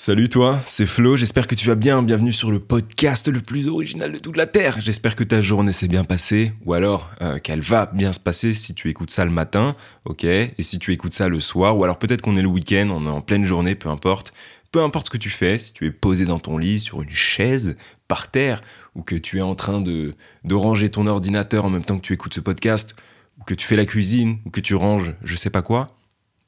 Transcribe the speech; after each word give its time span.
Salut 0.00 0.28
toi, 0.28 0.60
c'est 0.64 0.86
Flo, 0.86 1.16
j'espère 1.16 1.48
que 1.48 1.56
tu 1.56 1.66
vas 1.66 1.74
bien, 1.74 2.04
bienvenue 2.04 2.32
sur 2.32 2.52
le 2.52 2.60
podcast 2.60 3.26
le 3.26 3.40
plus 3.40 3.66
original 3.66 4.12
de 4.12 4.20
toute 4.20 4.36
la 4.36 4.46
Terre. 4.46 4.80
J'espère 4.80 5.16
que 5.16 5.24
ta 5.24 5.40
journée 5.40 5.72
s'est 5.72 5.88
bien 5.88 6.04
passée, 6.04 6.52
ou 6.64 6.72
alors 6.74 7.10
euh, 7.20 7.40
qu'elle 7.40 7.62
va 7.62 7.86
bien 7.86 8.12
se 8.12 8.20
passer 8.20 8.54
si 8.54 8.76
tu 8.76 8.90
écoutes 8.90 9.10
ça 9.10 9.24
le 9.24 9.32
matin, 9.32 9.74
ok 10.04 10.22
Et 10.22 10.54
si 10.60 10.78
tu 10.78 10.92
écoutes 10.92 11.14
ça 11.14 11.28
le 11.28 11.40
soir, 11.40 11.76
ou 11.76 11.82
alors 11.82 11.98
peut-être 11.98 12.22
qu'on 12.22 12.36
est 12.36 12.42
le 12.42 12.48
week-end, 12.48 12.90
on 12.92 13.06
est 13.06 13.10
en 13.10 13.22
pleine 13.22 13.44
journée, 13.44 13.74
peu 13.74 13.88
importe. 13.88 14.32
Peu 14.70 14.80
importe 14.84 15.06
ce 15.06 15.10
que 15.10 15.18
tu 15.18 15.30
fais, 15.30 15.58
si 15.58 15.72
tu 15.72 15.84
es 15.84 15.90
posé 15.90 16.26
dans 16.26 16.38
ton 16.38 16.58
lit, 16.58 16.78
sur 16.78 17.02
une 17.02 17.10
chaise, 17.10 17.76
par 18.06 18.30
terre, 18.30 18.60
ou 18.94 19.02
que 19.02 19.16
tu 19.16 19.38
es 19.38 19.42
en 19.42 19.56
train 19.56 19.80
de, 19.80 20.14
de 20.44 20.54
ranger 20.54 20.90
ton 20.90 21.08
ordinateur 21.08 21.64
en 21.64 21.70
même 21.70 21.84
temps 21.84 21.96
que 21.96 22.06
tu 22.06 22.12
écoutes 22.12 22.34
ce 22.34 22.40
podcast, 22.40 22.94
ou 23.40 23.42
que 23.42 23.54
tu 23.54 23.66
fais 23.66 23.76
la 23.76 23.84
cuisine, 23.84 24.38
ou 24.44 24.50
que 24.50 24.60
tu 24.60 24.76
ranges 24.76 25.14
je 25.24 25.34
sais 25.34 25.50
pas 25.50 25.62
quoi, 25.62 25.88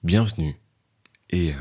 bienvenue. 0.04 0.54
Et... 1.30 1.50
Euh, 1.50 1.54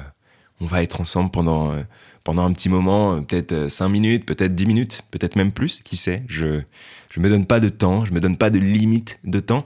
on 0.59 0.65
va 0.65 0.83
être 0.83 1.01
ensemble 1.01 1.31
pendant, 1.31 1.71
euh, 1.71 1.83
un 2.27 2.53
petit 2.53 2.69
moment, 2.69 3.13
euh, 3.15 3.21
peut-être 3.21 3.69
5 3.69 3.85
euh, 3.85 3.89
minutes, 3.89 4.25
peut-être 4.25 4.53
10 4.53 4.65
minutes, 4.65 5.01
peut-être 5.11 5.35
même 5.35 5.51
plus, 5.51 5.81
qui 5.83 5.97
sait. 5.97 6.23
Je 6.27 6.45
ne 6.45 7.21
me 7.21 7.29
donne 7.29 7.45
pas 7.45 7.59
de 7.59 7.69
temps, 7.69 8.05
je 8.05 8.13
me 8.13 8.19
donne 8.19 8.37
pas 8.37 8.49
de 8.49 8.59
limite 8.59 9.19
de 9.23 9.39
temps. 9.39 9.63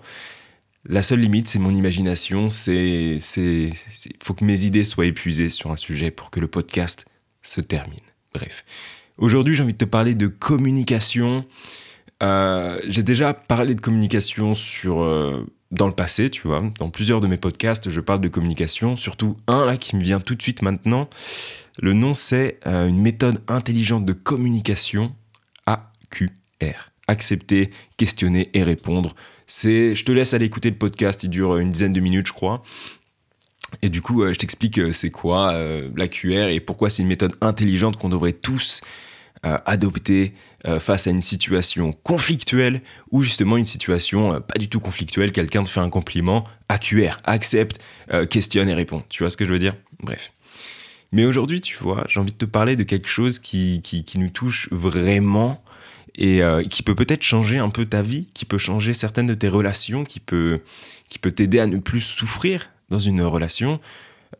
La 0.86 1.02
seule 1.02 1.20
limite, 1.20 1.48
c'est 1.48 1.60
mon 1.60 1.74
imagination, 1.74 2.50
c'est 2.50 3.20
il 3.38 3.74
faut 4.22 4.34
que 4.34 4.44
mes 4.44 4.66
idées 4.66 4.84
soient 4.84 5.06
épuisées 5.06 5.50
sur 5.50 5.72
un 5.72 5.78
sujet 5.78 6.12
pour 6.12 6.30
que 6.30 6.40
le 6.40 6.48
podcast 6.48 7.06
se 7.42 7.62
termine. 7.62 8.00
Bref. 8.34 8.66
Aujourd'hui, 9.18 9.54
j'ai 9.54 9.64
envie 9.64 9.74
de 9.74 9.78
te 9.78 9.86
parler 9.86 10.14
de 10.14 10.28
communication. 10.28 11.46
j'ai 12.22 13.04
déjà 13.04 13.34
parlé 13.34 13.76
de 13.76 13.82
communication 13.82 14.56
sur 14.56 15.02
dans 15.74 15.88
le 15.88 15.94
passé, 15.94 16.30
tu 16.30 16.48
vois. 16.48 16.64
Dans 16.80 16.90
plusieurs 16.90 17.20
de 17.20 17.28
mes 17.28 17.38
podcasts, 17.38 17.90
je 17.90 18.00
parle 18.00 18.22
de 18.22 18.28
communication, 18.30 18.96
surtout 18.96 19.38
un 19.48 19.66
là 19.66 19.76
qui 19.76 19.96
me 19.96 20.02
vient 20.02 20.20
tout 20.20 20.36
de 20.36 20.42
suite 20.42 20.62
maintenant. 20.62 21.10
Le 21.82 21.94
nom, 21.94 22.14
c'est 22.14 22.60
euh, 22.68 22.88
une 22.88 23.02
méthode 23.02 23.42
intelligente 23.48 24.06
de 24.06 24.14
communication, 24.14 25.14
AQR. 25.66 26.92
Accepter, 27.08 27.72
questionner 27.98 28.50
et 28.54 28.64
répondre. 28.64 29.16
C'est, 29.48 29.96
je 29.96 30.06
te 30.06 30.12
laisse 30.12 30.34
aller 30.34 30.46
écouter 30.46 30.70
le 30.70 30.78
podcast, 30.78 31.24
il 31.24 31.30
dure 31.30 31.58
une 31.58 31.72
dizaine 31.72 31.92
de 31.92 32.00
minutes, 32.00 32.28
je 32.28 32.34
crois. 32.34 32.64
Et 33.82 33.90
du 33.90 34.02
coup, 34.02 34.24
euh, 34.24 34.32
je 34.32 34.38
t'explique 34.38 34.78
euh, 34.78 34.94
c'est 34.94 35.10
quoi 35.10 35.54
l'AQR 35.96 36.50
et 36.50 36.60
pourquoi 36.60 36.90
c'est 36.90 37.02
une 37.02 37.10
méthode 37.10 37.36
intelligente 37.42 37.98
qu'on 37.98 38.10
devrait 38.10 38.34
tous 38.34 38.82
adopter 39.44 40.34
euh, 40.66 40.80
face 40.80 41.08
à 41.08 41.12
une 41.12 41.22
situation 41.22 41.92
conflictuelle 41.92 42.82
ou 43.12 43.22
justement 43.22 43.58
une 43.58 43.66
situation 43.66 44.36
euh, 44.36 44.40
pas 44.40 44.58
du 44.58 44.70
tout 44.70 44.80
conflictuelle, 44.80 45.34
quelqu'un 45.34 45.64
te 45.64 45.70
fait 45.70 45.82
un 45.82 45.90
compliment, 45.90 46.46
AQR, 46.70 47.18
accepte, 47.26 47.82
euh, 48.14 48.26
questionne 48.26 48.70
et 48.70 48.74
répond. 48.74 49.04
Tu 49.10 49.24
vois 49.24 49.30
ce 49.30 49.36
que 49.36 49.44
je 49.44 49.52
veux 49.52 49.60
dire? 49.60 49.76
Bref. 50.00 50.32
Mais 51.12 51.26
aujourd'hui, 51.26 51.60
tu 51.60 51.78
vois, 51.78 52.06
j'ai 52.08 52.22
envie 52.22 52.32
de 52.32 52.38
te 52.38 52.46
parler 52.46 52.78
de 52.78 52.84
quelque 52.84 53.10
chose 53.10 53.40
qui, 53.40 53.82
qui, 53.82 54.18
nous 54.18 54.30
touche 54.30 54.70
vraiment 54.72 55.62
et 56.16 56.42
qui 56.72 56.82
peut 56.82 56.96
peut-être 56.96 57.22
changer 57.22 57.60
un 57.60 57.70
peu 57.70 57.86
ta 57.86 58.02
vie, 58.02 58.30
qui 58.34 58.46
peut 58.46 58.58
changer 58.58 58.96
certaines 58.96 59.28
de 59.28 59.36
tes 59.36 59.48
relations, 59.48 60.06
qui 60.06 60.20
peut, 60.20 60.62
qui 61.10 61.20
peut 61.20 61.32
t'aider 61.32 61.60
à 61.60 61.68
ne 61.68 61.78
plus 61.78 62.02
souffrir 62.02 62.70
dans 62.90 62.98
une 62.98 63.22
relation, 63.22 63.80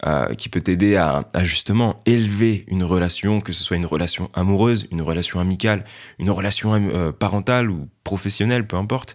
euh, 0.06 0.34
qui 0.36 0.50
peut 0.50 0.62
t'aider 0.62 0.96
à, 0.96 1.26
justement 1.44 2.02
élever 2.06 2.66
une 2.68 2.84
relation, 2.84 3.42
que 3.42 3.54
ce 3.54 3.64
soit 3.64 3.78
une 3.78 3.86
relation 3.86 4.30
amoureuse, 4.34 4.88
une 4.92 5.02
relation 5.02 5.40
amicale, 5.40 5.86
une 6.20 6.30
relation 6.30 6.74
euh, 6.74 7.12
parentale 7.12 7.70
ou 7.70 7.88
professionnelle, 8.04 8.68
peu 8.68 8.78
importe, 8.78 9.14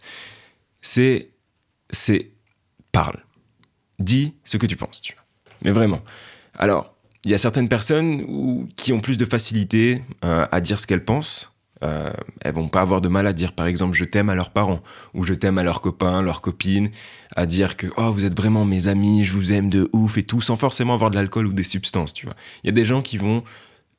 c'est 0.80 1.30
c'est 1.90 2.30
parle. 2.92 3.18
Dis 3.98 4.34
ce 4.44 4.56
que 4.56 4.66
tu 4.66 4.76
penses, 4.76 5.00
tu 5.00 5.14
vois. 5.14 5.24
Mais 5.62 5.70
vraiment. 5.70 6.00
Alors, 6.56 6.94
il 7.24 7.30
y 7.30 7.34
a 7.34 7.38
certaines 7.38 7.68
personnes 7.68 8.68
qui 8.76 8.92
ont 8.92 9.00
plus 9.00 9.18
de 9.18 9.24
facilité 9.24 10.02
euh, 10.24 10.46
à 10.50 10.60
dire 10.60 10.80
ce 10.80 10.86
qu'elles 10.86 11.04
pensent, 11.04 11.57
euh, 11.82 12.10
elles 12.42 12.54
vont 12.54 12.68
pas 12.68 12.80
avoir 12.80 13.00
de 13.00 13.08
mal 13.08 13.26
à 13.26 13.32
dire 13.32 13.52
par 13.52 13.66
exemple 13.66 13.96
je 13.96 14.04
t'aime 14.04 14.30
à 14.30 14.34
leurs 14.34 14.50
parents 14.50 14.80
ou 15.14 15.24
je 15.24 15.34
t'aime 15.34 15.58
à 15.58 15.62
leurs 15.62 15.80
copains, 15.80 16.22
leurs 16.22 16.40
copines, 16.40 16.90
à 17.36 17.46
dire 17.46 17.76
que 17.76 17.86
oh 17.96 18.10
vous 18.12 18.24
êtes 18.24 18.36
vraiment 18.36 18.64
mes 18.64 18.88
amis, 18.88 19.24
je 19.24 19.32
vous 19.32 19.52
aime 19.52 19.70
de 19.70 19.88
ouf 19.92 20.18
et 20.18 20.24
tout 20.24 20.40
sans 20.40 20.56
forcément 20.56 20.94
avoir 20.94 21.10
de 21.10 21.16
l'alcool 21.16 21.46
ou 21.46 21.52
des 21.52 21.64
substances, 21.64 22.14
tu 22.14 22.26
vois. 22.26 22.34
Il 22.64 22.66
y 22.66 22.70
a 22.70 22.72
des 22.72 22.84
gens 22.84 23.02
qui 23.02 23.18
vont 23.18 23.44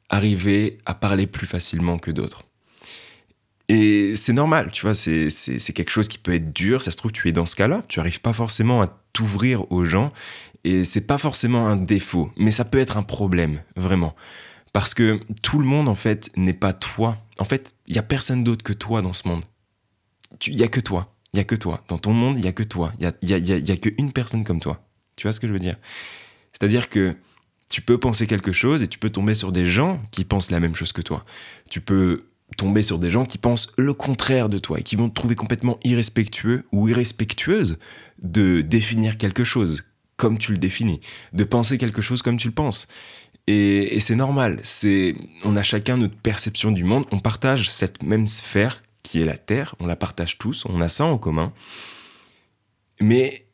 arriver 0.10 0.80
à 0.86 0.94
parler 0.94 1.28
plus 1.28 1.48
facilement 1.48 1.98
que 1.98 2.12
d'autres. 2.12 2.44
Et 3.70 4.16
c'est 4.16 4.34
normal, 4.34 4.72
tu 4.72 4.82
vois, 4.82 4.96
c'est 4.96 5.30
quelque 5.76 5.92
chose 5.92 6.08
qui 6.08 6.18
peut 6.18 6.34
être 6.34 6.52
dur, 6.52 6.82
ça 6.82 6.90
se 6.90 6.98
trouve 6.98 7.12
tu 7.12 7.30
es 7.30 7.32
dans 7.32 7.46
ce 7.46 7.56
cas-là, 7.56 7.84
tu 7.88 8.00
arrives 8.00 8.20
pas 8.20 8.34
forcément 8.34 8.82
à 8.82 9.00
t'ouvrir 9.14 9.72
aux 9.72 9.86
gens 9.86 10.12
et 10.64 10.84
c'est 10.84 11.06
pas 11.06 11.20
forcément 11.20 11.68
un 11.68 11.76
défaut, 11.76 12.32
mais 12.36 12.50
ça 12.50 12.66
peut 12.66 12.80
être 12.80 12.98
un 12.98 13.04
problème, 13.04 13.62
vraiment. 13.76 14.16
Parce 14.74 14.94
que 14.94 15.20
tout 15.44 15.60
le 15.60 15.66
monde, 15.66 15.90
en 15.90 15.96
fait, 15.96 16.30
n'est 16.38 16.54
pas 16.54 16.74
toi. 16.74 17.18
En 17.40 17.46
fait, 17.46 17.74
il 17.88 17.96
y 17.96 18.00
a 18.00 18.04
personne 18.04 18.44
d'autre 18.44 18.64
que 18.64 18.74
toi 18.74 19.02
dans 19.02 19.14
ce 19.14 19.28
monde. 19.28 19.44
Il 20.48 20.58
y 20.58 20.64
a 20.64 20.68
que 20.68 20.80
toi. 20.80 21.14
Il 21.34 21.38
y 21.38 21.40
a 21.40 21.44
que 21.44 21.56
toi. 21.56 21.84
Dans 21.88 21.98
ton 21.98 22.14
monde, 22.14 22.38
il 22.38 22.46
y 22.46 22.48
a 22.48 22.52
que 22.52 22.64
toi. 22.64 22.94
Il 23.00 23.04
y 23.04 23.34
a, 23.34 23.38
y, 23.38 23.72
a, 23.72 23.74
a 23.74 23.78
qu'une 23.78 24.12
personne 24.12 24.44
comme 24.44 24.60
toi. 24.60 24.84
Tu 25.16 25.28
vois 25.28 25.34
ce 25.34 25.40
que 25.40 25.48
je 25.48 25.54
veux 25.54 25.60
dire? 25.60 25.76
C'est-à-dire 26.54 26.90
que 26.90 27.16
tu 27.70 27.82
peux 27.82 28.00
penser 28.00 28.28
quelque 28.28 28.52
chose 28.52 28.82
et 28.82 28.88
tu 28.88 29.00
peux 29.00 29.10
tomber 29.10 29.36
sur 29.36 29.52
des 29.52 29.66
gens 29.66 30.02
qui 30.12 30.26
pensent 30.26 30.52
la 30.52 30.60
même 30.60 30.76
chose 30.76 30.92
que 30.92 31.02
toi. 31.02 31.26
Tu 31.70 31.82
peux 31.82 32.26
tomber 32.58 32.82
sur 32.82 32.98
des 32.98 33.12
gens 33.12 33.26
qui 33.26 33.38
pensent 33.38 33.72
le 33.78 33.94
contraire 33.94 34.50
de 34.50 34.58
toi 34.58 34.80
et 34.80 34.84
qui 34.84 34.96
vont 34.96 35.10
te 35.10 35.14
trouver 35.14 35.36
complètement 35.36 35.78
irrespectueux 35.84 36.66
ou 36.72 36.90
irrespectueuse 36.90 37.78
de 38.22 38.62
définir 38.62 39.18
quelque 39.18 39.44
chose 39.44 39.84
comme 40.18 40.38
tu 40.38 40.52
le 40.52 40.58
définis, 40.58 41.00
de 41.32 41.44
penser 41.46 41.78
quelque 41.78 42.02
chose 42.02 42.22
comme 42.22 42.38
tu 42.38 42.50
le 42.50 42.54
penses. 42.54 42.88
Et, 43.52 44.00
c'est 44.00 44.16
normal. 44.16 44.60
C'est, 44.62 45.16
on 45.44 45.56
a 45.56 45.64
chacun 45.64 45.98
notre 45.98 46.16
perception 46.16 46.72
du 46.72 46.84
monde. 46.84 47.06
On 47.10 47.20
partage 47.20 47.68
cette 47.72 48.04
même 48.04 48.28
sphère 48.28 48.84
qui 49.02 49.24
est 49.24 49.26
la 49.26 49.40
Terre. 49.40 49.74
On 49.80 49.88
la 49.88 49.96
partage 49.96 50.38
tous. 50.38 50.66
On 50.70 50.82
a 50.82 50.88
ça 50.88 51.06
en 51.06 51.18
commun. 51.18 51.52
Mais 53.02 53.48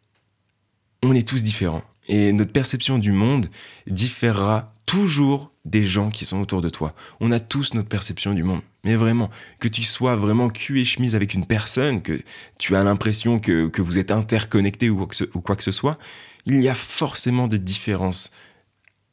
on 1.02 1.16
est 1.16 1.26
tous 1.26 1.44
différents. 1.44 1.82
Et 2.10 2.34
notre 2.34 2.52
perception 2.52 2.98
du 2.98 3.14
monde 3.14 3.48
différera 3.88 4.74
toujours 4.86 5.54
des 5.64 5.86
gens 5.86 6.10
qui 6.10 6.26
sont 6.26 6.42
autour 6.42 6.60
de 6.60 6.70
toi. 6.70 6.94
On 7.22 7.32
a 7.32 7.40
tous 7.40 7.74
notre 7.74 7.88
perception 7.88 8.34
du 8.34 8.44
monde. 8.44 8.62
Mais 8.84 8.96
vraiment, 8.96 9.30
que 9.62 9.70
tu 9.70 9.84
sois 9.84 10.18
vraiment 10.18 10.50
cul 10.50 10.82
et 10.82 10.86
chemise 10.86 11.16
avec 11.16 11.34
une 11.34 11.46
personne, 11.46 12.02
que 12.02 12.20
tu 12.60 12.76
as 12.76 12.84
l'impression 12.84 13.40
que, 13.40 13.72
vous 13.82 13.98
êtes 13.98 14.12
interconnecté 14.12 14.90
ou, 14.90 15.08
ou 15.34 15.40
quoi 15.42 15.56
que 15.56 15.64
ce 15.64 15.72
soit, 15.72 15.98
il 16.46 16.60
y 16.60 16.68
a 16.68 16.76
forcément 16.76 17.48
des 17.48 17.60
différences 17.60 18.32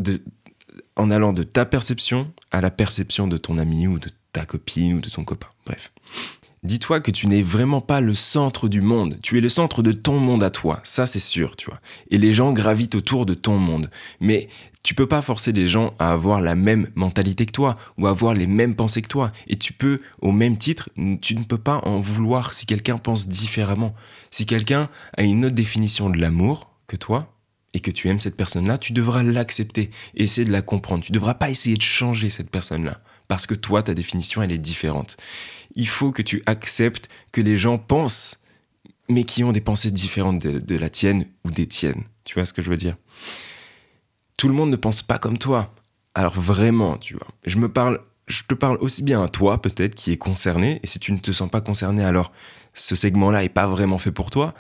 de, 0.01 0.21
en 0.97 1.11
allant 1.11 1.33
de 1.33 1.43
ta 1.43 1.65
perception 1.65 2.33
à 2.51 2.61
la 2.61 2.71
perception 2.71 3.29
de 3.29 3.39
ton 3.39 3.59
ami 3.59 3.87
ou 3.87 3.99
de 3.99 4.09
ta 4.33 4.45
copine 4.45 4.95
ou 4.95 5.01
de 5.01 5.11
ton 5.11 5.25
copain. 5.25 5.49
Bref. 5.67 5.93
Dis-toi 6.63 7.01
que 7.01 7.11
tu 7.11 7.27
n'es 7.27 7.43
vraiment 7.43 7.81
pas 7.81 8.01
le 8.01 8.15
centre 8.15 8.69
du 8.69 8.83
monde, 8.83 9.19
tu 9.21 9.37
es 9.37 9.41
le 9.41 9.49
centre 9.49 9.83
de 9.83 9.91
ton 9.91 10.21
monde 10.21 10.45
à 10.45 10.51
toi, 10.51 10.79
ça 10.85 11.09
c'est 11.09 11.19
sûr, 11.19 11.57
tu 11.57 11.69
vois. 11.69 11.81
Et 12.13 12.19
les 12.19 12.31
gens 12.31 12.53
gravitent 12.53 12.95
autour 12.95 13.27
de 13.27 13.35
ton 13.35 13.59
monde. 13.59 13.91
Mais 14.21 14.49
tu 14.85 14.95
peux 14.95 15.09
pas 15.09 15.23
forcer 15.23 15.51
les 15.51 15.67
gens 15.67 15.93
à 15.99 16.13
avoir 16.13 16.41
la 16.41 16.55
même 16.55 16.89
mentalité 16.95 17.47
que 17.47 17.53
toi 17.53 17.77
ou 17.99 18.07
à 18.07 18.11
avoir 18.11 18.35
les 18.35 18.47
mêmes 18.47 18.77
pensées 18.77 19.03
que 19.03 19.09
toi. 19.09 19.33
Et 19.49 19.57
tu 19.57 19.73
peux, 19.73 20.01
au 20.21 20.31
même 20.31 20.57
titre, 20.57 20.89
tu 21.21 21.35
ne 21.35 21.43
peux 21.43 21.59
pas 21.59 21.81
en 21.85 21.99
vouloir 21.99 22.53
si 22.53 22.65
quelqu'un 22.65 22.99
pense 22.99 23.27
différemment. 23.27 23.93
Si 24.31 24.47
quelqu'un 24.47 24.89
a 25.17 25.25
une 25.25 25.47
autre 25.47 25.57
définition 25.57 26.11
de 26.11 26.19
l'amour 26.19 26.71
que 26.87 26.97
toi, 26.97 27.35
et 27.75 27.81
que 27.81 27.91
tu 27.91 28.09
aimes 28.09 28.21
cette 28.21 28.37
personne-là, 28.37 28.79
tu 28.79 28.93
devras 28.93 29.23
l'accepter 29.23 29.91
et 30.15 30.25
essayer 30.25 30.47
de 30.47 30.53
la 30.53 30.63
comprendre. 30.63 31.03
Tu 31.03 31.13
ne 31.13 31.15
devras 31.15 31.35
pas 31.35 31.51
essayer 31.51 31.77
de 31.77 31.83
changer 31.83 32.31
cette 32.31 32.51
personne-là 32.51 33.01
parce 33.29 33.47
que 33.47 33.55
toi, 33.55 33.83
ta 33.83 33.95
définition, 33.95 34.43
elle 34.43 34.53
est 34.53 34.59
différente. 34.59 35.17
Il 35.75 35.89
faut 35.89 36.13
que 36.13 36.23
tu 36.23 36.43
acceptes 36.47 37.09
que 37.33 37.41
les 37.41 37.57
gens 37.57 37.79
pensent, 37.79 38.41
mais 39.09 39.25
qui 39.25 39.43
ont 39.43 39.53
des 39.53 39.61
pensées 39.61 39.91
différentes 39.91 40.39
de, 40.39 40.77
la 40.77 40.91
tienne 40.91 41.27
ou 41.45 41.51
des 41.51 41.67
tiennes. 41.67 42.05
Tu 42.25 42.35
vois 42.35 42.45
ce 42.45 42.53
que 42.53 42.63
je 42.63 42.71
veux 42.71 42.77
dire? 42.77 42.97
Tout 44.37 44.49
le 44.49 44.55
monde 44.55 44.71
ne 44.71 44.77
pense 44.77 45.03
pas 45.03 45.19
comme 45.19 45.39
toi. 45.39 45.75
Alors 46.15 46.35
vraiment, 46.35 46.99
tu 46.99 47.15
vois, 47.15 47.29
je 47.47 47.57
me 47.57 47.71
parle, 47.71 48.01
je 48.27 48.43
te 48.43 48.55
parle 48.55 48.77
aussi 48.81 49.03
bien 49.03 49.23
à 49.23 49.29
toi 49.29 49.63
peut-être 49.63 49.95
qui 49.95 50.13
est 50.13 50.19
concerné, 50.19 50.79
et 50.83 50.87
si 50.87 50.99
tu 50.99 51.13
ne 51.13 51.19
te 51.19 51.33
sens 51.33 51.49
pas 51.49 51.63
concerné, 51.63 52.05
alors 52.05 52.33
ce 52.75 52.95
segment-là 52.95 53.45
est 53.45 53.49
pas 53.49 53.67
vraiment 53.67 53.97
fait 53.97 54.13
pour 54.13 54.31
toi. 54.31 54.53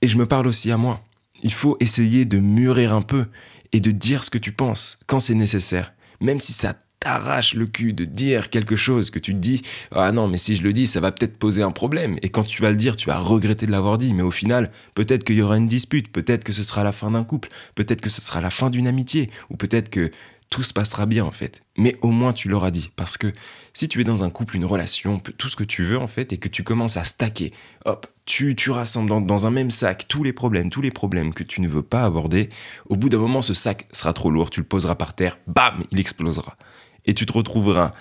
Et 0.00 0.08
je 0.08 0.16
me 0.16 0.24
parle 0.24 0.46
aussi 0.46 0.70
à 0.72 0.78
moi 0.78 1.05
il 1.46 1.52
faut 1.52 1.76
essayer 1.78 2.24
de 2.24 2.38
mûrir 2.38 2.92
un 2.92 3.02
peu 3.02 3.26
et 3.72 3.78
de 3.78 3.92
dire 3.92 4.24
ce 4.24 4.30
que 4.30 4.38
tu 4.38 4.50
penses 4.50 4.98
quand 5.06 5.20
c'est 5.20 5.34
nécessaire. 5.34 5.94
Même 6.20 6.40
si 6.40 6.52
ça 6.52 6.74
t'arrache 6.98 7.54
le 7.54 7.66
cul 7.66 7.92
de 7.92 8.04
dire 8.04 8.50
quelque 8.50 8.74
chose 8.74 9.10
que 9.10 9.20
tu 9.20 9.32
te 9.32 9.38
dis 9.38 9.62
ah 9.92 10.10
non 10.10 10.26
mais 10.26 10.38
si 10.38 10.56
je 10.56 10.64
le 10.64 10.72
dis 10.72 10.88
ça 10.88 10.98
va 10.98 11.12
peut-être 11.12 11.38
poser 11.38 11.62
un 11.62 11.70
problème 11.70 12.18
et 12.22 12.30
quand 12.30 12.42
tu 12.42 12.62
vas 12.62 12.70
le 12.70 12.76
dire 12.76 12.96
tu 12.96 13.06
vas 13.06 13.18
regretter 13.18 13.66
de 13.66 13.70
l'avoir 13.70 13.98
dit 13.98 14.14
mais 14.14 14.22
au 14.22 14.30
final 14.30 14.72
peut-être 14.94 15.22
qu'il 15.22 15.36
y 15.36 15.42
aura 15.42 15.58
une 15.58 15.68
dispute 15.68 16.10
peut-être 16.10 16.42
que 16.42 16.54
ce 16.54 16.62
sera 16.62 16.84
la 16.84 16.92
fin 16.92 17.10
d'un 17.10 17.22
couple 17.22 17.50
peut-être 17.74 18.00
que 18.00 18.08
ce 18.08 18.22
sera 18.22 18.40
la 18.40 18.48
fin 18.48 18.70
d'une 18.70 18.88
amitié 18.88 19.30
ou 19.50 19.56
peut-être 19.56 19.90
que 19.90 20.10
tout 20.48 20.62
se 20.62 20.72
passera 20.72 21.06
bien 21.06 21.24
en 21.24 21.32
fait. 21.32 21.62
Mais 21.76 21.96
au 22.02 22.10
moins 22.10 22.32
tu 22.32 22.48
l'auras 22.48 22.70
dit. 22.70 22.90
Parce 22.96 23.16
que 23.16 23.32
si 23.74 23.88
tu 23.88 24.00
es 24.00 24.04
dans 24.04 24.24
un 24.24 24.30
couple, 24.30 24.56
une 24.56 24.64
relation, 24.64 25.18
tout 25.18 25.48
ce 25.48 25.56
que 25.56 25.64
tu 25.64 25.82
veux 25.82 25.98
en 25.98 26.06
fait, 26.06 26.32
et 26.32 26.38
que 26.38 26.48
tu 26.48 26.62
commences 26.62 26.96
à 26.96 27.04
stacker, 27.04 27.52
hop, 27.84 28.06
tu, 28.26 28.70
rassembles 28.70 29.08
dans, 29.08 29.20
dans, 29.20 29.46
un 29.46 29.50
même 29.50 29.70
sac 29.70 30.06
tous 30.08 30.24
les 30.24 30.32
problèmes, 30.32 30.68
tous 30.68 30.82
les 30.82 30.90
problèmes 30.90 31.32
que 31.32 31.44
tu 31.44 31.60
ne 31.60 31.68
veux 31.68 31.82
pas 31.82 32.04
aborder, 32.04 32.48
au 32.88 32.96
bout 32.96 33.08
d'un 33.08 33.18
moment, 33.18 33.40
ce 33.40 33.54
sac 33.54 33.88
sera 33.92 34.12
trop 34.12 34.30
lourd, 34.30 34.50
tu 34.50 34.60
le 34.60 34.66
poseras 34.66 34.96
par 34.96 35.14
terre, 35.14 35.38
bam, 35.46 35.82
il 35.92 36.00
explosera. 36.00 36.56
Et 37.04 37.14
tu 37.14 37.24
te 37.24 37.32
retrouveras 37.32 37.92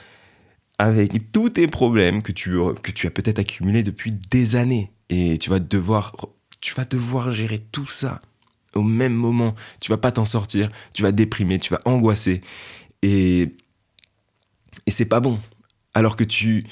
avec 0.80 1.32
tous 1.32 1.50
tes 1.50 1.68
problèmes 1.68 2.24
que 2.24 2.32
tu, 2.32 2.58
que 2.82 2.92
tu 2.92 3.06
as 3.08 3.12
peut-être 3.12 3.40
accumulés 3.40 3.84
depuis 3.84 4.12
des 4.12 4.56
années. 4.56 4.92
Et 5.10 5.38
tu 5.38 5.52
vas 5.52 5.60
devoir, 5.60 6.16
tu 6.60 6.74
vas 6.74 6.86
devoir 6.86 7.32
gérer 7.32 7.60
tout 7.60 7.88
ça 7.88 8.22
au 8.74 8.82
même 8.82 9.14
moment. 9.14 9.54
Tu 9.80 9.92
vas 9.92 9.98
pas 9.98 10.12
t'en 10.12 10.26
sortir, 10.26 10.70
tu 10.94 11.04
vas 11.04 11.12
déprimer, 11.12 11.60
tu 11.60 11.72
vas 11.72 11.82
angoisser. 11.86 12.42
Et, 13.04 13.56
et 14.88 14.92
c'est 14.92 15.06
pas 15.06 15.20
bon. 15.20 15.40
Alors 15.94 16.16
que 16.16 16.24
tu, 16.24 16.66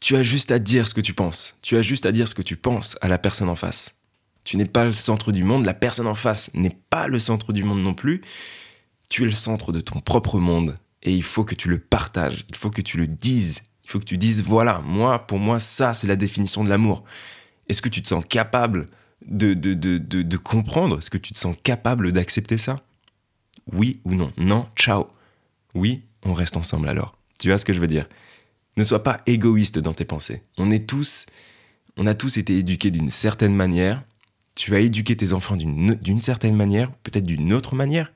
tu 0.00 0.16
as 0.16 0.22
juste 0.22 0.50
à 0.50 0.58
dire 0.58 0.88
ce 0.88 0.94
que 0.94 1.00
tu 1.00 1.12
penses. 1.14 1.58
Tu 1.62 1.76
as 1.76 1.82
juste 1.82 2.06
à 2.06 2.12
dire 2.12 2.26
ce 2.26 2.34
que 2.34 2.42
tu 2.42 2.56
penses 2.56 2.96
à 3.00 3.08
la 3.08 3.18
personne 3.18 3.48
en 3.48 3.56
face. 3.56 4.00
Tu 4.44 4.56
n'es 4.56 4.64
pas 4.64 4.84
le 4.84 4.94
centre 4.94 5.32
du 5.32 5.44
monde, 5.44 5.66
la 5.66 5.74
personne 5.74 6.06
en 6.06 6.14
face 6.14 6.52
n'est 6.54 6.76
pas 6.88 7.06
le 7.06 7.18
centre 7.18 7.52
du 7.52 7.62
monde 7.62 7.82
non 7.82 7.94
plus. 7.94 8.22
Tu 9.10 9.22
es 9.22 9.26
le 9.26 9.32
centre 9.32 9.72
de 9.72 9.80
ton 9.80 10.00
propre 10.00 10.38
monde 10.38 10.78
et 11.02 11.12
il 11.12 11.22
faut 11.22 11.44
que 11.44 11.54
tu 11.54 11.68
le 11.68 11.78
partages, 11.78 12.46
il 12.48 12.56
faut 12.56 12.70
que 12.70 12.80
tu 12.80 12.96
le 12.96 13.06
dises, 13.06 13.62
il 13.84 13.90
faut 13.90 13.98
que 13.98 14.04
tu 14.04 14.18
dises 14.18 14.42
voilà, 14.42 14.80
moi, 14.84 15.26
pour 15.26 15.38
moi, 15.38 15.60
ça, 15.60 15.94
c'est 15.94 16.06
la 16.06 16.16
définition 16.16 16.64
de 16.64 16.68
l'amour. 16.68 17.04
Est-ce 17.68 17.82
que 17.82 17.88
tu 17.88 18.02
te 18.02 18.08
sens 18.08 18.24
capable 18.28 18.88
de, 19.26 19.52
de, 19.52 19.74
de, 19.74 19.98
de, 19.98 20.36
comprendre? 20.36 20.98
Est-ce 20.98 21.10
que 21.10 21.18
tu 21.18 21.32
te 21.32 21.38
sens 21.38 21.54
capable 21.62 22.12
d'accepter 22.12 22.58
ça? 22.58 22.80
Oui 23.72 24.00
ou 24.04 24.14
non? 24.14 24.32
Non, 24.38 24.66
ciao. 24.76 25.08
Oui, 25.74 26.02
on 26.24 26.32
reste 26.32 26.56
ensemble 26.56 26.88
alors. 26.88 27.16
Tu 27.38 27.48
vois 27.48 27.58
ce 27.58 27.64
que 27.64 27.72
je 27.72 27.80
veux 27.80 27.86
dire? 27.86 28.06
Ne 28.80 28.84
sois 28.84 29.02
pas 29.02 29.20
égoïste 29.26 29.78
dans 29.78 29.92
tes 29.92 30.06
pensées. 30.06 30.42
On 30.56 30.70
est 30.70 30.88
tous, 30.88 31.26
on 31.98 32.06
a 32.06 32.14
tous 32.14 32.38
été 32.38 32.56
éduqués 32.56 32.90
d'une 32.90 33.10
certaine 33.10 33.54
manière. 33.54 34.02
Tu 34.56 34.74
as 34.74 34.80
éduqué 34.80 35.14
tes 35.14 35.34
enfants 35.34 35.54
d'une 35.54 36.22
certaine 36.22 36.56
manière, 36.56 36.90
peut-être 37.02 37.26
d'une 37.26 37.52
autre 37.52 37.74
manière. 37.74 38.10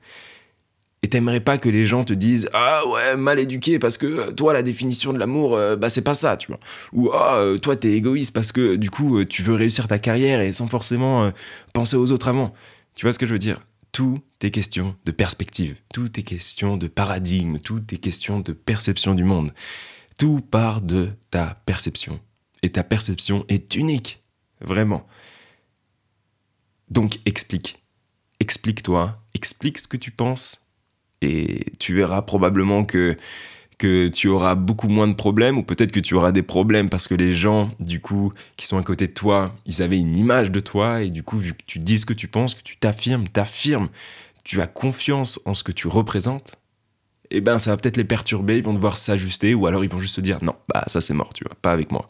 Et 1.03 1.07
t'aimerais 1.07 1.41
pas 1.41 1.59
que 1.59 1.69
les 1.69 1.85
gens 1.85 2.03
te 2.03 2.13
disent 2.13 2.49
ah 2.53 2.81
ouais 2.87 3.15
mal 3.15 3.37
éduqué 3.37 3.77
parce 3.77 3.99
que 3.99 4.07
euh, 4.07 4.31
toi 4.31 4.53
la 4.53 4.63
définition 4.63 5.13
de 5.13 5.19
l'amour 5.19 5.55
euh, 5.55 5.75
bah 5.75 5.91
c'est 5.91 6.01
pas 6.01 6.15
ça 6.15 6.35
tu 6.35 6.47
vois 6.47 6.59
ou 6.93 7.11
ah 7.13 7.35
euh, 7.35 7.59
toi 7.59 7.75
t'es 7.75 7.91
égoïste 7.91 8.33
parce 8.33 8.51
que 8.51 8.75
du 8.75 8.89
coup 8.89 9.23
tu 9.23 9.43
veux 9.43 9.53
réussir 9.53 9.87
ta 9.87 9.99
carrière 9.99 10.41
et 10.41 10.51
sans 10.51 10.67
forcément 10.67 11.31
penser 11.73 11.95
aux 11.95 12.11
autres 12.11 12.27
avant 12.27 12.55
tu 12.95 13.05
vois 13.05 13.13
ce 13.13 13.19
que 13.19 13.27
je 13.27 13.33
veux 13.33 13.39
dire? 13.39 13.61
Tout 13.91 14.19
est 14.41 14.49
question 14.49 14.95
de 15.05 15.11
perspective 15.11 15.75
tout 15.93 16.19
est 16.19 16.23
question 16.23 16.75
de 16.75 16.87
paradigme 16.87 17.59
tout 17.59 17.83
est 17.91 17.97
question 17.97 18.39
de 18.39 18.51
perception 18.51 19.13
du 19.13 19.25
monde 19.25 19.53
tout 20.17 20.41
part 20.41 20.81
de 20.81 21.09
ta 21.31 21.61
perception. 21.65 22.19
Et 22.61 22.71
ta 22.71 22.83
perception 22.83 23.45
est 23.47 23.75
unique 23.75 24.23
vraiment. 24.61 25.07
Donc 26.89 27.19
explique. 27.25 27.83
Explique-toi 28.39 29.19
explique 29.35 29.77
ce 29.77 29.87
que 29.87 29.97
tu 29.97 30.09
penses 30.09 30.61
et 31.21 31.65
tu 31.77 31.93
verras 31.93 32.23
probablement 32.23 32.85
que 32.85 33.17
tu 33.77 34.27
auras 34.29 34.55
beaucoup 34.55 34.87
moins 34.87 35.07
de 35.07 35.13
problèmes 35.13 35.57
ou 35.59 35.63
peut-être 35.63 35.91
que 35.91 35.99
tu 35.99 36.15
auras 36.15 36.31
des 36.31 36.41
problèmes 36.41 36.89
parce 36.89 37.07
que 37.07 37.13
les 37.13 37.33
gens 37.33 37.69
du 37.79 37.99
coup 37.99 38.33
qui 38.57 38.65
sont 38.65 38.77
à 38.79 38.83
côté 38.83 39.07
de 39.07 39.13
toi, 39.13 39.53
ils 39.65 39.83
avaient 39.83 39.99
une 39.99 40.17
image 40.17 40.49
de 40.49 40.59
toi 40.59 41.03
et 41.03 41.11
du 41.11 41.21
coup 41.21 41.37
vu 41.37 41.53
que 41.53 41.63
tu 41.67 41.77
dis 41.77 41.99
ce 41.99 42.05
que 42.05 42.13
tu 42.13 42.27
penses, 42.27 42.55
que 42.55 42.63
tu 42.63 42.77
t'affirmes, 42.77 43.27
t'affirmes, 43.27 43.89
tu 44.43 44.61
as 44.61 44.67
confiance 44.67 45.39
en 45.45 45.53
ce 45.53 45.63
que 45.63 45.71
tu 45.71 45.87
représentes, 45.87 46.55
eh 47.31 47.41
ben 47.41 47.59
ça 47.59 47.71
va 47.71 47.77
peut-être 47.77 47.97
les 47.97 48.03
perturber, 48.03 48.57
ils 48.57 48.63
vont 48.63 48.73
devoir 48.73 48.97
s'ajuster 48.97 49.53
ou 49.53 49.67
alors 49.67 49.83
ils 49.83 49.89
vont 49.89 49.99
juste 49.99 50.15
se 50.15 50.21
dire 50.21 50.43
non, 50.43 50.55
bah 50.67 50.83
ça 50.87 51.01
c'est 51.01 51.13
mort, 51.13 51.33
tu 51.33 51.43
vois, 51.43 51.55
pas 51.61 51.71
avec 51.71 51.91
moi. 51.91 52.07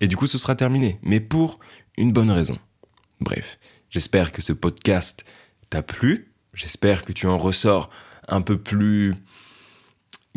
Et 0.00 0.08
du 0.08 0.16
coup 0.16 0.26
ce 0.26 0.38
sera 0.38 0.54
terminé, 0.54 0.98
mais 1.02 1.20
pour 1.20 1.58
une 1.96 2.12
bonne 2.12 2.30
raison. 2.30 2.58
Bref, 3.20 3.58
j'espère 3.90 4.32
que 4.32 4.42
ce 4.42 4.52
podcast 4.52 5.24
t'a 5.70 5.82
plu, 5.82 6.32
j'espère 6.52 7.04
que 7.04 7.12
tu 7.12 7.26
en 7.26 7.38
ressors 7.38 7.90
un 8.28 8.40
peu 8.40 8.58
plus 8.58 9.14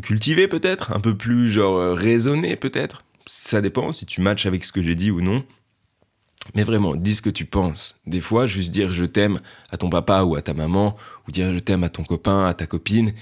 cultivé 0.02 0.48
peut-être, 0.48 0.94
un 0.94 1.00
peu 1.00 1.16
plus 1.16 1.50
genre 1.50 1.78
euh, 1.78 1.94
raisonné 1.94 2.56
peut-être. 2.56 3.04
Ça 3.26 3.62
dépend 3.62 3.92
si 3.92 4.06
tu 4.06 4.22
matches 4.22 4.46
avec 4.46 4.64
ce 4.64 4.72
que 4.72 4.82
j'ai 4.82 4.96
dit 4.96 5.12
ou 5.12 5.22
non. 5.22 5.44
Mais 6.56 6.64
vraiment, 6.64 6.96
dis 6.96 7.16
ce 7.16 7.22
que 7.22 7.30
tu 7.30 7.46
penses. 7.46 8.00
Des 8.06 8.22
fois, 8.22 8.46
juste 8.46 8.72
dire 8.72 8.94
je 8.94 9.06
t'aime 9.06 9.42
à 9.70 9.78
ton 9.78 9.90
papa 9.90 10.24
ou 10.24 10.36
à 10.36 10.42
ta 10.42 10.54
maman, 10.54 10.96
ou 11.28 11.32
dire 11.32 11.54
je 11.54 11.60
t'aime 11.60 11.84
à 11.84 11.90
ton 11.90 12.04
copain, 12.04 12.46
à 12.46 12.54
ta 12.54 12.68
copine, 12.68 13.14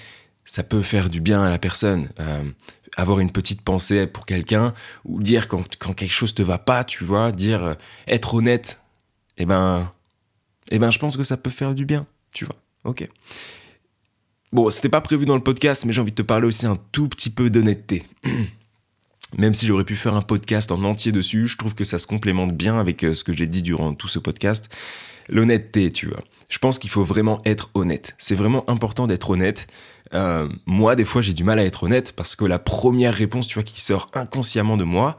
ça 0.46 0.64
peut 0.64 0.82
faire 0.82 1.10
du 1.10 1.20
bien 1.20 1.44
à 1.44 1.50
la 1.50 1.60
personne. 1.60 2.10
Euh, 2.20 2.44
avoir 2.98 3.20
une 3.20 3.32
petite 3.32 3.62
pensée 3.62 4.08
pour 4.08 4.26
quelqu'un, 4.26 4.74
ou 5.04 5.22
dire 5.22 5.48
quand, 5.48 5.66
quelque 5.94 6.12
chose 6.12 6.34
te 6.34 6.42
va 6.42 6.58
pas, 6.58 6.84
tu 6.84 7.04
vois, 7.04 7.32
dire 7.32 7.64
euh, 7.64 7.74
être 8.08 8.36
honnête, 8.36 8.80
eh 9.38 9.46
ben, 9.46 9.92
eh 10.72 10.80
ben, 10.80 10.92
je 10.92 11.00
pense 11.00 11.18
que 11.18 11.24
ça 11.24 11.36
peut 11.36 11.50
faire 11.50 11.74
du 11.74 11.86
bien, 11.86 12.06
tu 12.32 12.46
vois. 12.46 12.56
Ok. 12.86 13.08
Bon, 14.54 14.70
c'était 14.70 14.90
pas 14.90 15.02
prévu 15.02 15.26
dans 15.26 15.36
le 15.36 15.44
podcast, 15.44 15.84
mais 15.86 15.92
j'ai 15.92 16.00
envie 16.00 16.12
de 16.12 16.16
te 16.16 16.22
parler 16.22 16.48
aussi 16.48 16.66
un 16.66 16.80
tout 16.92 17.10
petit 17.10 17.30
peu 17.30 17.50
d'honnêteté. 17.50 18.04
Même 19.38 19.54
si 19.54 19.66
j'aurais 19.66 19.84
pu 19.84 19.98
faire 19.98 20.14
un 20.14 20.22
podcast 20.22 20.72
en 20.72 20.82
entier 20.84 21.12
dessus, 21.12 21.48
je 21.48 21.58
trouve 21.58 21.76
que 21.76 21.84
ça 21.84 22.00
se 22.00 22.08
complémente 22.08 22.56
bien 22.56 22.80
avec 22.80 23.04
euh, 23.04 23.14
ce 23.14 23.26
que 23.26 23.34
j'ai 23.34 23.48
dit 23.48 23.64
durant 23.64 23.94
tout 23.94 24.08
ce 24.08 24.20
podcast. 24.20 24.70
L'honnêteté, 25.30 25.92
tu 25.92 26.08
vois. 26.08 26.24
Je 26.50 26.60
pense 26.60 26.78
qu'il 26.80 26.90
faut 26.90 27.04
vraiment 27.04 27.42
être 27.46 27.70
honnête. 27.74 28.16
C'est 28.18 28.36
vraiment 28.36 28.70
important 28.70 29.08
d'être 29.08 29.30
honnête. 29.30 29.68
Euh, 30.14 30.48
moi, 30.66 30.96
des 30.96 31.06
fois, 31.06 31.22
j'ai 31.22 31.34
du 31.34 31.44
mal 31.44 31.60
à 31.60 31.66
être 31.66 31.84
honnête 31.84 32.14
parce 32.14 32.36
que 32.36 32.46
la 32.46 32.60
première 32.60 33.14
réponse, 33.14 33.48
tu 33.48 33.56
vois, 33.56 33.64
qui 33.64 33.82
sort 33.82 34.08
inconsciemment 34.14 34.78
de 34.78 34.84
moi, 34.84 35.18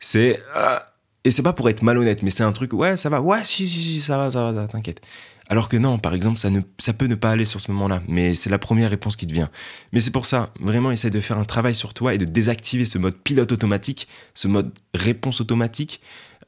c'est 0.00 0.40
ah, 0.54 0.86
et 1.24 1.30
c'est 1.30 1.42
pas 1.42 1.52
pour 1.52 1.68
être 1.68 1.82
malhonnête, 1.82 2.22
mais 2.22 2.30
c'est 2.30 2.42
un 2.42 2.52
truc, 2.52 2.72
ouais, 2.72 2.96
ça 2.96 3.08
va, 3.08 3.20
ouais, 3.20 3.44
si, 3.44 3.68
si, 3.68 3.80
si, 3.80 4.00
ça 4.00 4.18
va, 4.18 4.30
ça 4.30 4.50
va, 4.50 4.66
t'inquiète. 4.66 5.00
Alors 5.48 5.68
que 5.68 5.76
non, 5.76 5.98
par 5.98 6.14
exemple, 6.14 6.38
ça, 6.38 6.50
ne, 6.50 6.60
ça 6.78 6.92
peut 6.92 7.06
ne 7.06 7.14
pas 7.14 7.30
aller 7.30 7.44
sur 7.44 7.60
ce 7.60 7.70
moment-là, 7.72 8.02
mais 8.08 8.34
c'est 8.34 8.50
la 8.50 8.58
première 8.58 8.90
réponse 8.90 9.16
qui 9.16 9.26
te 9.26 9.32
vient. 9.32 9.50
Mais 9.92 10.00
c'est 10.00 10.10
pour 10.10 10.26
ça, 10.26 10.50
vraiment, 10.58 10.90
essaye 10.90 11.10
de 11.10 11.20
faire 11.20 11.38
un 11.38 11.44
travail 11.44 11.74
sur 11.74 11.94
toi 11.94 12.14
et 12.14 12.18
de 12.18 12.24
désactiver 12.24 12.86
ce 12.86 12.98
mode 12.98 13.16
pilote 13.16 13.52
automatique, 13.52 14.08
ce 14.34 14.48
mode 14.48 14.72
réponse 14.94 15.40
automatique, 15.40 16.00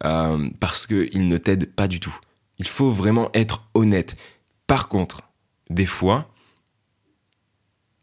euh, 0.05 0.49
parce 0.59 0.87
qu'il 0.87 1.29
ne 1.29 1.37
t'aide 1.37 1.71
pas 1.71 1.87
du 1.87 2.01
tout. 2.01 2.17
Il 2.59 2.69
faut 2.69 2.91
vraiment 2.91 3.31
être 3.35 3.65
honnête. 3.75 4.17
Par 4.67 4.89
contre, 4.89 5.23
des 5.71 5.87
fois, 5.87 6.31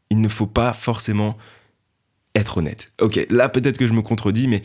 il 0.10 0.20
ne 0.22 0.28
faut 0.28 0.48
pas 0.48 0.74
forcément 0.74 1.38
être 2.36 2.58
honnête. 2.58 2.92
Ok, 3.02 3.26
là 3.30 3.50
peut-être 3.50 3.78
que 3.78 3.88
je 3.88 3.94
me 3.94 4.02
contredis, 4.02 4.48
mais 4.48 4.62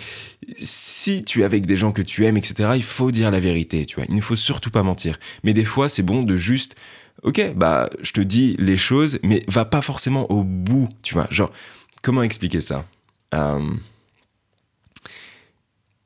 si 0.61 1.25
tu 1.25 1.41
es 1.41 1.45
avec 1.45 1.67
des 1.67 1.77
gens 1.77 1.93
que 1.93 2.03
tu 2.03 2.25
aimes, 2.25 2.37
etc., 2.37 2.71
il 2.77 2.83
faut 2.83 3.11
dire 3.11 3.31
la 3.31 3.41
vérité, 3.41 3.87
tu 3.87 3.97
vois. 3.97 4.05
Il 4.09 4.15
ne 4.15 4.21
faut 4.21 4.37
surtout 4.37 4.71
pas 4.71 4.83
mentir. 4.83 5.19
Mais 5.43 5.53
des 5.53 5.65
fois, 5.65 5.89
c'est 5.89 6.03
bon 6.03 6.23
de 6.23 6.37
juste, 6.37 6.77
ok, 7.23 7.55
bah, 7.55 7.91
je 8.03 8.13
te 8.13 8.21
dis 8.21 8.57
les 8.59 8.77
choses, 8.77 9.19
mais 9.23 9.45
va 9.49 9.65
pas 9.65 9.83
forcément 9.83 10.31
au 10.31 10.45
bout, 10.45 10.89
tu 11.03 11.15
vois. 11.15 11.27
Genre, 11.31 11.51
comment 12.03 12.23
expliquer 12.23 12.61
ça? 12.61 12.87
Euh, 13.35 13.75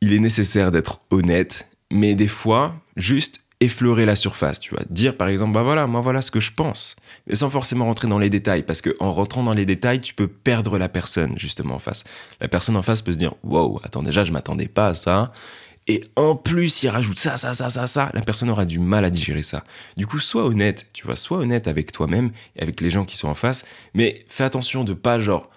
Il 0.01 0.15
est 0.15 0.21
nécessaire 0.21 0.71
d'être 0.71 1.01
honnête, 1.11 1.69
mais 1.93 2.15
des 2.15 2.29
fois, 2.29 2.75
juste 2.97 3.43
effleurer 3.61 4.07
la 4.07 4.17
surface, 4.17 4.59
tu 4.59 4.75
vois. 4.75 4.83
Dire 4.89 5.17
par 5.17 5.29
exemple, 5.29 5.53
bah 5.53 5.63
voilà, 5.63 5.87
moi 5.87 6.01
voilà 6.01 6.23
ce 6.23 6.31
que 6.31 6.41
je 6.41 6.53
pense. 6.53 6.97
Mais 7.27 7.35
sans 7.35 7.51
forcément 7.51 7.85
rentrer 7.85 8.09
dans 8.09 8.19
les 8.19 8.31
détails, 8.31 8.63
parce 8.63 8.81
que 8.81 8.97
en 9.01 9.13
rentrant 9.13 9.43
dans 9.43 9.53
les 9.53 9.67
détails, 9.67 10.01
tu 10.01 10.15
peux 10.15 10.29
perdre 10.29 10.79
la 10.79 10.89
personne 10.89 11.35
justement 11.39 11.75
en 11.75 11.79
face. 11.79 12.05
La 12.41 12.49
personne 12.49 12.77
en 12.77 12.83
face 12.83 13.03
peut 13.03 13.13
se 13.13 13.19
dire, 13.19 13.35
wow, 13.45 13.81
attends, 13.85 14.03
déjà 14.03 14.25
je 14.25 14.33
m'attendais 14.33 14.69
pas 14.69 14.89
à 14.89 14.95
ça. 14.95 15.33
Et 15.87 16.05
en 16.15 16.37
plus, 16.37 16.83
il 16.83 16.89
rajoute 16.89 17.19
ça, 17.19 17.37
ça, 17.37 17.53
ça, 17.53 17.69
ça, 17.69 17.87
ça. 17.87 18.11
La 18.15 18.21
personne 18.21 18.49
aura 18.51 18.65
du 18.65 18.79
mal 18.79 19.05
à 19.05 19.11
digérer 19.11 19.43
ça. 19.43 19.65
Du 19.97 20.07
coup, 20.07 20.21
sois 20.21 20.45
honnête, 20.45 20.87
tu 20.93 21.05
vois, 21.07 21.17
sois 21.17 21.39
honnête 21.39 21.69
avec 21.69 21.91
toi-même 21.91 22.31
et 22.57 22.63
avec 22.63 22.81
les 22.81 22.91
gens 22.91 23.05
qui 23.05 23.17
sont 23.17 23.29
en 23.29 23.35
face. 23.35 23.65
Mais 23.95 24.25
fais 24.29 24.45
attention 24.45 24.85
de 24.85 24.93
pas, 24.93 25.19
genre, 25.19 25.51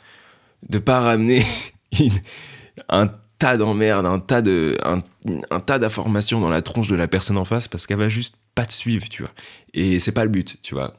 de 0.70 0.80
pas 0.80 1.02
ramener 1.02 1.46
un 2.90 3.14
tas 3.44 3.58
un 3.58 4.20
tas 4.20 4.42
de, 4.42 4.78
un, 4.84 5.60
tas 5.60 5.78
d'informations 5.78 6.40
dans 6.40 6.50
la 6.50 6.62
tronche 6.62 6.88
de 6.88 6.96
la 6.96 7.08
personne 7.10 7.38
en 7.38 7.44
face 7.44 7.68
parce 7.68 7.86
qu'elle 7.86 7.98
va 7.98 8.08
juste 8.08 8.38
pas 8.56 8.66
te 8.66 8.74
suivre, 8.74 9.10
tu 9.10 9.24
vois. 9.24 9.32
Et 9.74 10.00
c'est 10.00 10.14
pas 10.14 10.24
le 10.24 10.30
but, 10.30 10.58
tu 10.62 10.76
vois. 10.76 10.96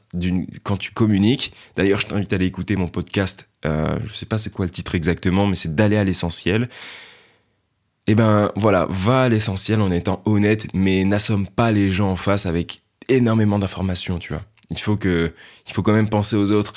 Quand 0.63 0.77
tu 0.77 0.91
communiques, 0.91 1.53
d'ailleurs, 1.75 2.01
je 2.01 2.07
t'invite 2.07 2.31
à 2.33 2.35
aller 2.35 2.45
écouter 2.45 2.75
mon 2.75 2.87
podcast. 2.87 3.47
Euh, 3.65 3.97
je 4.05 4.13
sais 4.13 4.27
pas 4.27 4.37
c'est 4.37 4.53
quoi 4.53 4.65
le 4.65 4.71
titre 4.71 4.93
exactement, 4.93 5.47
mais 5.47 5.55
c'est 5.55 5.73
d'aller 5.73 5.97
à 5.97 6.03
l'essentiel. 6.03 6.69
Et 8.07 8.11
eh 8.11 8.15
ben 8.15 8.51
voilà, 8.55 8.85
va 8.87 9.23
à 9.23 9.29
l'essentiel 9.29 9.81
en 9.81 9.89
étant 9.89 10.21
honnête, 10.25 10.67
mais 10.75 11.03
n'assomme 11.03 11.47
pas 11.47 11.71
les 11.71 11.89
gens 11.89 12.11
en 12.11 12.15
face 12.15 12.45
avec 12.45 12.83
énormément 13.09 13.57
d'informations, 13.57 14.19
tu 14.19 14.33
vois. 14.33 14.43
Il 14.69 14.77
faut 14.77 14.95
que, 14.95 15.33
il 15.67 15.73
faut 15.73 15.81
quand 15.81 15.93
même 15.93 16.09
penser 16.09 16.35
aux 16.35 16.51
autres 16.51 16.73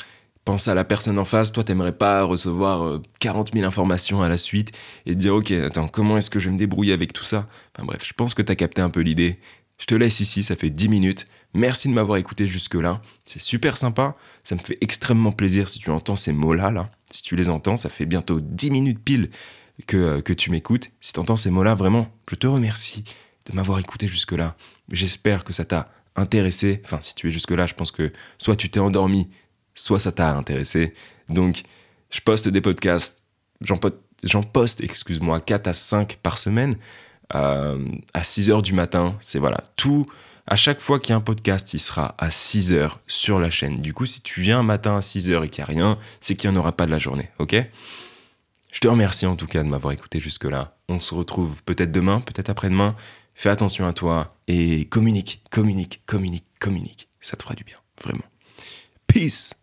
pense 0.50 0.66
à 0.66 0.74
la 0.74 0.84
personne 0.84 1.18
en 1.18 1.26
face, 1.26 1.52
toi 1.52 1.62
t'aimerais 1.62 1.92
pas 1.92 2.22
recevoir 2.22 3.00
40 3.18 3.50
euh, 3.50 3.58
000 3.58 3.68
informations 3.68 4.22
à 4.22 4.30
la 4.30 4.38
suite 4.38 4.72
et 5.04 5.14
dire 5.14 5.34
ok 5.34 5.50
attends 5.50 5.88
comment 5.88 6.16
est-ce 6.16 6.30
que 6.30 6.40
je 6.40 6.48
vais 6.48 6.54
me 6.54 6.58
débrouiller 6.58 6.94
avec 6.94 7.12
tout 7.12 7.26
ça? 7.26 7.46
Enfin 7.76 7.84
bref, 7.84 8.00
je 8.02 8.14
pense 8.14 8.32
que 8.32 8.40
t'as 8.40 8.54
capté 8.54 8.80
un 8.80 8.88
peu 8.88 9.00
l'idée. 9.00 9.40
Je 9.76 9.84
te 9.84 9.94
laisse 9.94 10.20
ici, 10.20 10.42
ça 10.42 10.56
fait 10.56 10.70
10 10.70 10.88
minutes. 10.88 11.26
Merci 11.52 11.88
de 11.88 11.92
m'avoir 11.92 12.16
écouté 12.16 12.46
jusque-là. 12.46 13.02
C'est 13.26 13.42
super 13.42 13.76
sympa. 13.76 14.16
Ça 14.42 14.54
me 14.54 14.60
fait 14.60 14.78
extrêmement 14.80 15.32
plaisir 15.32 15.68
si 15.68 15.80
tu 15.80 15.90
entends 15.90 16.16
ces 16.16 16.32
mots-là. 16.32 16.70
Là. 16.70 16.90
Si 17.10 17.22
tu 17.22 17.36
les 17.36 17.50
entends, 17.50 17.76
ça 17.76 17.90
fait 17.90 18.06
bientôt 18.06 18.40
10 18.40 18.70
minutes 18.70 19.04
pile 19.04 19.28
que, 19.86 19.98
euh, 19.98 20.20
que 20.22 20.32
tu 20.32 20.50
m'écoutes. 20.50 20.90
Si 21.02 21.12
tu 21.12 21.20
entends 21.20 21.36
ces 21.36 21.50
mots-là, 21.50 21.74
vraiment, 21.74 22.08
je 22.30 22.36
te 22.36 22.46
remercie 22.46 23.04
de 23.50 23.54
m'avoir 23.54 23.80
écouté 23.80 24.08
jusque-là. 24.08 24.56
J'espère 24.92 25.44
que 25.44 25.52
ça 25.52 25.66
t'a 25.66 25.90
intéressé. 26.16 26.80
Enfin, 26.86 27.00
si 27.02 27.14
tu 27.14 27.28
es 27.28 27.30
jusque-là, 27.30 27.66
je 27.66 27.74
pense 27.74 27.92
que 27.92 28.12
soit 28.38 28.56
tu 28.56 28.70
t'es 28.70 28.80
endormi, 28.80 29.28
soit 29.80 30.00
ça 30.00 30.12
t'a 30.12 30.34
intéressé. 30.34 30.94
Donc, 31.28 31.62
je 32.10 32.20
poste 32.20 32.48
des 32.48 32.60
podcasts, 32.60 33.22
j'en 33.60 34.42
poste, 34.42 34.80
excuse-moi, 34.82 35.40
4 35.40 35.66
à 35.68 35.74
5 35.74 36.18
par 36.22 36.38
semaine, 36.38 36.76
euh, 37.34 37.84
à 38.14 38.22
6 38.22 38.50
heures 38.50 38.62
du 38.62 38.72
matin. 38.72 39.16
C'est 39.20 39.38
voilà, 39.38 39.58
tout. 39.76 40.06
À 40.46 40.56
chaque 40.56 40.80
fois 40.80 40.98
qu'il 40.98 41.10
y 41.10 41.12
a 41.12 41.16
un 41.16 41.20
podcast, 41.20 41.74
il 41.74 41.78
sera 41.78 42.14
à 42.16 42.30
6 42.30 42.72
heures 42.72 43.00
sur 43.06 43.38
la 43.38 43.50
chaîne. 43.50 43.82
Du 43.82 43.92
coup, 43.92 44.06
si 44.06 44.22
tu 44.22 44.40
viens 44.40 44.60
un 44.60 44.62
matin 44.62 44.96
à 44.96 45.02
6 45.02 45.30
heures 45.30 45.44
et 45.44 45.50
qu'il 45.50 45.62
n'y 45.62 45.70
a 45.70 45.72
rien, 45.72 45.98
c'est 46.20 46.36
qu'il 46.36 46.48
n'y 46.50 46.56
en 46.56 46.60
aura 46.60 46.72
pas 46.72 46.86
de 46.86 46.90
la 46.90 46.98
journée, 46.98 47.28
ok? 47.38 47.54
Je 48.72 48.80
te 48.80 48.88
remercie 48.88 49.26
en 49.26 49.36
tout 49.36 49.46
cas 49.46 49.62
de 49.62 49.68
m'avoir 49.68 49.92
écouté 49.92 50.20
jusque-là. 50.20 50.76
On 50.88 51.00
se 51.00 51.14
retrouve 51.14 51.62
peut-être 51.64 51.92
demain, 51.92 52.20
peut-être 52.20 52.50
après-demain. 52.50 52.96
Fais 53.34 53.50
attention 53.50 53.86
à 53.86 53.92
toi 53.92 54.34
et 54.46 54.86
communique, 54.86 55.42
communique, 55.50 56.02
communique, 56.06 56.46
communique. 56.58 57.08
Ça 57.20 57.36
te 57.36 57.42
fera 57.42 57.54
du 57.54 57.64
bien, 57.64 57.76
vraiment. 58.02 58.24
Peace 59.06 59.54